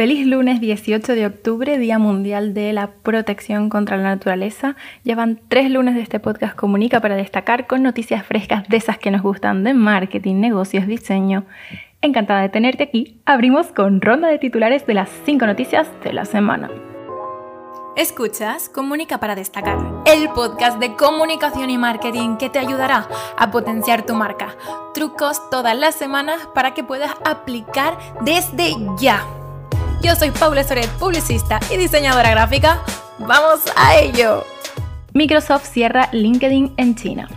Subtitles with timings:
[0.00, 4.74] Feliz lunes 18 de octubre, Día Mundial de la Protección contra la Naturaleza.
[5.04, 9.10] Llevan tres lunes de este podcast Comunica para destacar con noticias frescas de esas que
[9.10, 11.44] nos gustan de marketing, negocios, diseño.
[12.00, 13.20] Encantada de tenerte aquí.
[13.26, 16.70] Abrimos con ronda de titulares de las cinco noticias de la semana.
[17.94, 19.76] Escuchas Comunica para destacar,
[20.06, 23.06] el podcast de comunicación y marketing que te ayudará
[23.36, 24.56] a potenciar tu marca.
[24.94, 29.26] Trucos todas las semanas para que puedas aplicar desde ya.
[30.02, 32.80] Yo soy Paula Soret, publicista y diseñadora gráfica.
[33.18, 34.44] ¡Vamos a ello!
[35.12, 37.28] Microsoft cierra LinkedIn en China.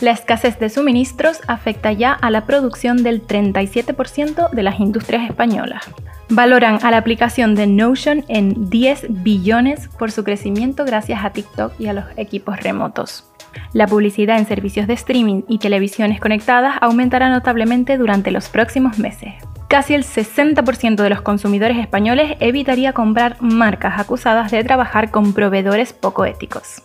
[0.00, 5.84] La escasez de suministros afecta ya a la producción del 37% de las industrias españolas.
[6.28, 11.72] Valoran a la aplicación de Notion en 10 billones por su crecimiento gracias a TikTok
[11.80, 13.24] y a los equipos remotos.
[13.72, 19.34] La publicidad en servicios de streaming y televisiones conectadas aumentará notablemente durante los próximos meses.
[19.70, 25.92] Casi el 60% de los consumidores españoles evitaría comprar marcas acusadas de trabajar con proveedores
[25.92, 26.82] poco éticos.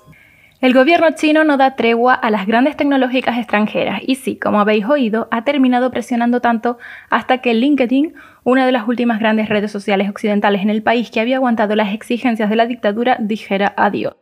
[0.61, 4.85] El gobierno chino no da tregua a las grandes tecnológicas extranjeras y sí, como habéis
[4.85, 6.77] oído, ha terminado presionando tanto
[7.09, 11.19] hasta que LinkedIn, una de las últimas grandes redes sociales occidentales en el país que
[11.19, 14.13] había aguantado las exigencias de la dictadura, dijera adiós.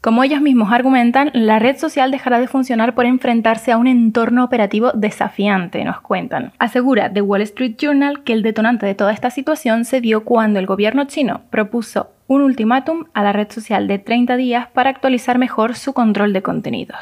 [0.00, 4.44] Como ellos mismos argumentan, la red social dejará de funcionar por enfrentarse a un entorno
[4.44, 6.52] operativo desafiante, nos cuentan.
[6.58, 10.60] Asegura The Wall Street Journal que el detonante de toda esta situación se dio cuando
[10.60, 15.38] el gobierno chino propuso un ultimátum a la red social de 30 días para actualizar
[15.38, 16.98] mejor su control de contenidos.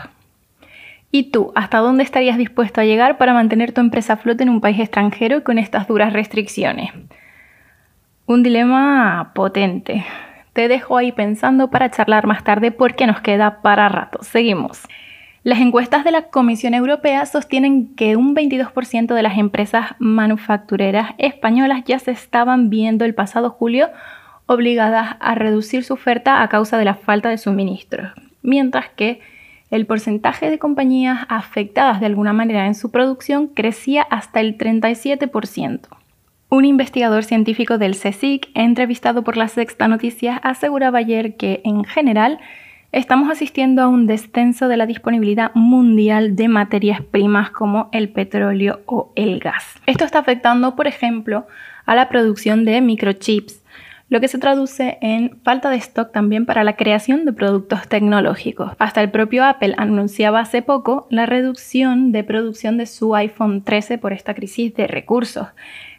[1.11, 4.51] ¿Y tú, hasta dónde estarías dispuesto a llegar para mantener tu empresa a flote en
[4.51, 6.91] un país extranjero con estas duras restricciones?
[8.27, 10.05] Un dilema potente.
[10.55, 14.21] Te dejo ahí pensando para charlar más tarde porque nos queda para rato.
[14.23, 14.83] Seguimos.
[15.43, 21.83] Las encuestas de la Comisión Europea sostienen que un 22% de las empresas manufactureras españolas
[21.85, 23.91] ya se estaban viendo el pasado julio
[24.47, 29.21] obligadas a reducir su oferta a causa de la falta de suministros, mientras que
[29.71, 35.81] el porcentaje de compañías afectadas de alguna manera en su producción crecía hasta el 37%.
[36.55, 42.39] Un investigador científico del CSIC, entrevistado por la Sexta Noticias, aseguraba ayer que, en general,
[42.93, 48.83] estamos asistiendo a un descenso de la disponibilidad mundial de materias primas como el petróleo
[48.87, 49.65] o el gas.
[49.87, 51.45] Esto está afectando, por ejemplo,
[51.87, 53.64] a la producción de microchips,
[54.09, 58.73] lo que se traduce en falta de stock también para la creación de productos tecnológicos.
[58.79, 63.99] Hasta el propio Apple anunciaba hace poco la reducción de producción de su iPhone 13
[63.99, 65.49] por esta crisis de recursos.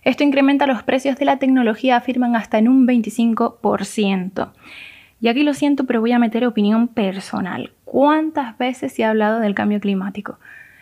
[0.04, 4.52] Esto incrementa los precios de la tecnología, afirman hasta en un 25%.
[5.20, 7.72] Y aquí lo siento, pero voy a meter opinión personal.
[7.86, 10.38] ¿Cuántas veces se ha hablado del cambio climático?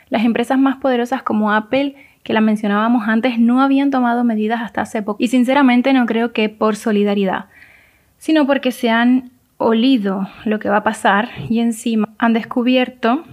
[0.09, 4.81] Las empresas más poderosas como Apple, que la mencionábamos antes, no habían tomado medidas hasta
[4.81, 5.21] hace poco.
[5.21, 7.45] Y sinceramente no creo que por solidaridad,
[8.17, 13.23] sino porque se han olido lo que va a pasar y encima han descubierto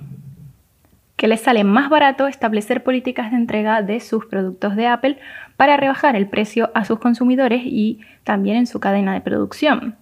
[1.16, 5.18] que les sale más barato establecer políticas de entrega de sus productos de Apple
[5.56, 9.96] para rebajar el precio a sus consumidores y también en su cadena de producción.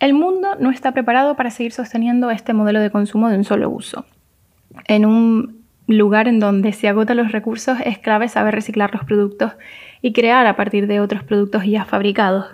[0.00, 3.70] El mundo no está preparado para seguir sosteniendo este modelo de consumo de un solo
[3.70, 4.04] uso.
[4.88, 5.55] En un
[5.86, 9.52] lugar en donde se agotan los recursos es clave saber reciclar los productos
[10.02, 12.46] y crear a partir de otros productos ya fabricados.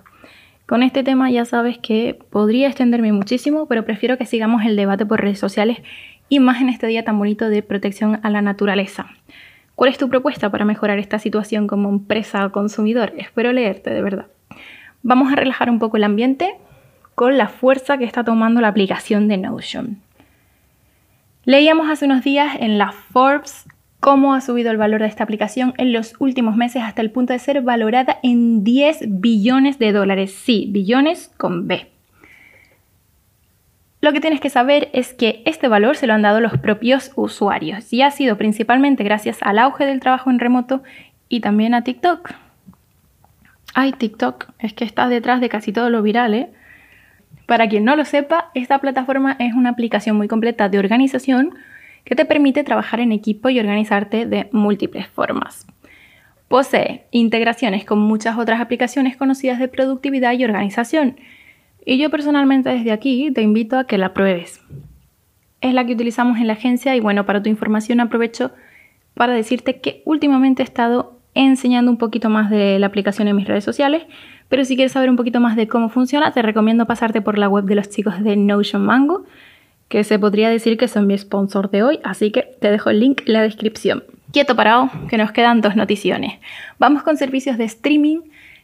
[0.67, 5.05] Con este tema ya sabes que podría extenderme muchísimo, pero prefiero que sigamos el debate
[5.05, 5.79] por redes sociales
[6.29, 9.07] y más en este día tan bonito de protección a la naturaleza.
[9.75, 13.13] ¿Cuál es tu propuesta para mejorar esta situación como empresa o consumidor?
[13.17, 14.27] Espero leerte, de verdad.
[15.03, 16.55] Vamos a relajar un poco el ambiente
[17.15, 19.99] con la fuerza que está tomando la aplicación de Notion.
[21.45, 23.67] Leíamos hace unos días en la Forbes
[23.99, 27.33] cómo ha subido el valor de esta aplicación en los últimos meses hasta el punto
[27.33, 30.33] de ser valorada en 10 billones de dólares.
[30.33, 31.91] Sí, billones con B.
[34.01, 37.11] Lo que tienes que saber es que este valor se lo han dado los propios
[37.17, 40.83] usuarios y ha sido principalmente gracias al auge del trabajo en remoto
[41.29, 42.35] y también a TikTok.
[43.75, 46.53] Ay, TikTok, es que está detrás de casi todo lo viral, ¿eh?
[47.47, 51.55] Para quien no lo sepa, esta plataforma es una aplicación muy completa de organización
[52.05, 55.67] que te permite trabajar en equipo y organizarte de múltiples formas.
[56.49, 61.17] Posee integraciones con muchas otras aplicaciones conocidas de productividad y organización,
[61.85, 64.61] y yo personalmente desde aquí te invito a que la pruebes.
[65.61, 68.53] Es la que utilizamos en la agencia y bueno, para tu información aprovecho
[69.15, 73.47] para decirte que últimamente he estado enseñando un poquito más de la aplicación en mis
[73.47, 74.05] redes sociales,
[74.49, 77.49] pero si quieres saber un poquito más de cómo funciona, te recomiendo pasarte por la
[77.49, 79.25] web de los chicos de Notion Mango,
[79.89, 83.01] que se podría decir que son mi sponsor de hoy, así que te dejo el
[83.01, 84.05] link en la descripción.
[84.33, 86.39] Quieto parado, que nos quedan dos noticiones.
[86.79, 88.21] Vamos con servicios de streaming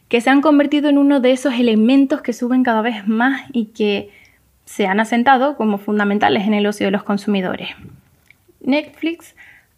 [0.07, 3.65] que se han convertido en uno de esos elementos que suben cada vez más y
[3.65, 4.09] que
[4.65, 7.69] se han asentado como fundamentales en el ocio de los consumidores.
[8.61, 9.35] Netflix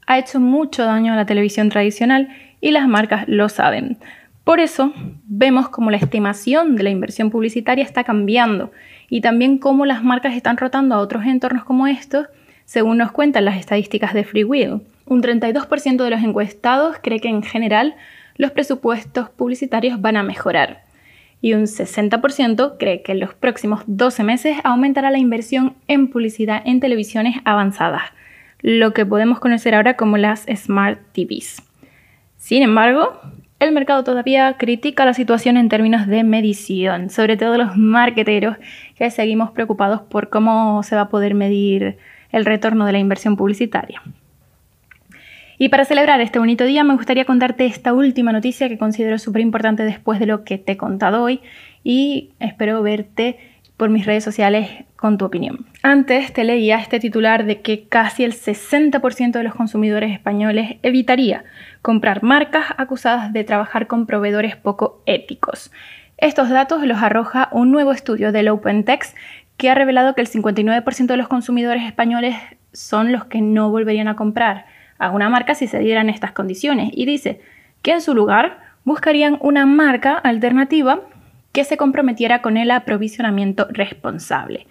[0.07, 2.30] ha hecho mucho daño a la televisión tradicional
[2.62, 3.97] y las marcas lo saben.
[4.44, 4.94] Por eso
[5.26, 8.72] vemos como la estimación de la inversión publicitaria está cambiando
[9.10, 12.28] y también cómo las marcas están rotando a otros entornos como estos,
[12.66, 14.82] según nos cuentan las estadísticas de Freewheel.
[15.06, 17.96] Un 32% de los encuestados cree que en general
[18.38, 20.84] los presupuestos publicitarios van a mejorar
[21.42, 26.62] y un 60% cree que en los próximos 12 meses aumentará la inversión en publicidad
[26.66, 28.04] en televisiones avanzadas,
[28.62, 31.64] lo que podemos conocer ahora como las Smart TVs.
[32.38, 33.20] Sin embargo,
[33.62, 38.58] el mercado todavía critica la situación en términos de medición, sobre todo los marqueteros
[38.96, 41.98] que seguimos preocupados por cómo se va a poder medir
[42.31, 44.02] el retorno de la inversión publicitaria.
[45.60, 49.44] Y para celebrar este bonito día me gustaría contarte esta última noticia que considero súper
[49.44, 51.42] importante después de lo que te he contado hoy
[51.84, 53.38] y espero verte
[53.81, 55.66] por mis redes sociales con tu opinión.
[55.81, 61.45] Antes te leía este titular de que casi el 60% de los consumidores españoles evitaría
[61.81, 65.72] comprar marcas acusadas de trabajar con proveedores poco éticos.
[66.18, 69.18] Estos datos los arroja un nuevo estudio del OpenText
[69.57, 72.36] que ha revelado que el 59% de los consumidores españoles
[72.74, 74.68] son los que no volverían a comprar
[75.00, 77.42] a una marca si se dieran estas condiciones y dice
[77.81, 81.01] que en su lugar buscarían una marca alternativa
[81.51, 84.68] que se comprometiera con el aprovisionamiento responsable.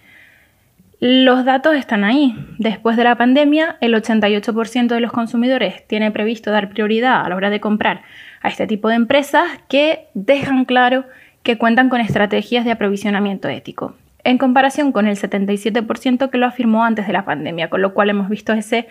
[0.99, 2.35] Los datos están ahí.
[2.59, 7.35] Después de la pandemia, el 88% de los consumidores tiene previsto dar prioridad a la
[7.35, 8.03] hora de comprar
[8.41, 11.05] a este tipo de empresas que dejan claro
[11.41, 16.83] que cuentan con estrategias de aprovisionamiento ético, en comparación con el 77% que lo afirmó
[16.83, 18.87] antes de la pandemia, con lo cual hemos visto ese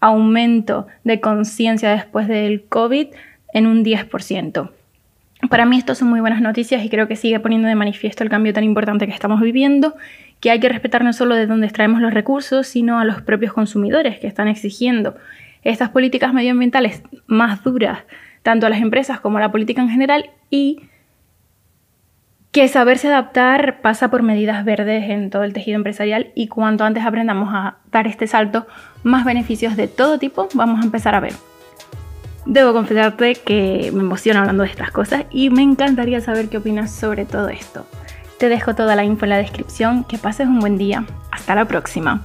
[0.00, 3.08] aumento de conciencia después del COVID
[3.52, 4.70] en un 10%.
[5.50, 8.30] Para mí esto son muy buenas noticias y creo que sigue poniendo de manifiesto el
[8.30, 9.94] cambio tan importante que estamos viviendo,
[10.40, 13.52] que hay que respetar no solo de dónde extraemos los recursos, sino a los propios
[13.52, 15.16] consumidores que están exigiendo
[15.62, 18.00] estas políticas medioambientales más duras,
[18.42, 20.82] tanto a las empresas como a la política en general, y
[22.52, 27.04] que saberse adaptar pasa por medidas verdes en todo el tejido empresarial y cuanto antes
[27.04, 28.66] aprendamos a dar este salto,
[29.02, 31.32] más beneficios de todo tipo vamos a empezar a ver.
[32.46, 36.90] Debo confesarte que me emociona hablando de estas cosas y me encantaría saber qué opinas
[36.90, 37.86] sobre todo esto.
[38.38, 41.06] Te dejo toda la info en la descripción, que pases un buen día.
[41.30, 42.22] Hasta la próxima.